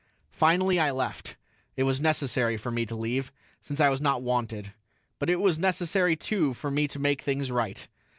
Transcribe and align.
Finally 0.31 0.79
I 0.79 0.89
left; 0.89 1.37
it 1.75 1.83
was 1.83 2.01
necessary 2.01 2.57
for 2.57 2.71
me 2.71 2.87
to 2.87 2.95
leave, 2.95 3.31
since 3.61 3.79
I 3.79 3.89
was 3.89 4.01
not 4.01 4.23
wanted. 4.23 4.73
But 5.19 5.29
it 5.29 5.35
was 5.39 5.59
necessary, 5.59 6.15
too, 6.15 6.55
for 6.55 6.71
me 6.71 6.87
to 6.87 6.97
make 6.97 7.21
things 7.21 7.51
right. 7.51 7.87